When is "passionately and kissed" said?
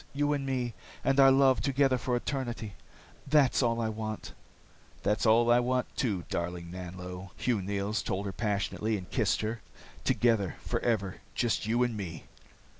8.33-9.41